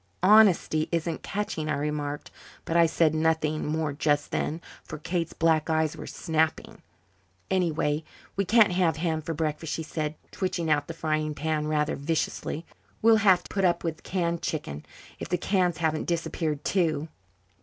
"Honesty 0.23 0.89
isn't 0.91 1.21
catching," 1.21 1.69
I 1.69 1.75
remarked, 1.77 2.31
but 2.65 2.75
I 2.75 2.87
said 2.87 3.13
nothing 3.13 3.63
more 3.63 3.93
just 3.93 4.31
then, 4.31 4.59
for 4.83 4.97
Kate's 4.97 5.33
black 5.33 5.69
eyes 5.69 5.95
were 5.95 6.07
snapping. 6.07 6.81
"Anyway, 7.51 8.03
we 8.35 8.43
can't 8.43 8.71
have 8.71 8.97
ham 8.97 9.21
for 9.21 9.35
breakfast," 9.35 9.73
she 9.73 9.83
said, 9.83 10.15
twitching 10.31 10.71
out 10.71 10.87
the 10.87 10.95
frying 10.95 11.35
pan 11.35 11.67
rather 11.67 11.95
viciously. 11.95 12.65
"We'll 13.03 13.17
have 13.17 13.43
to 13.43 13.53
put 13.53 13.63
up 13.63 13.83
with 13.83 14.01
canned 14.01 14.41
chicken 14.41 14.83
if 15.19 15.29
the 15.29 15.37
cans 15.37 15.77
haven't 15.77 16.07
disappeared 16.07 16.65
too." 16.65 17.07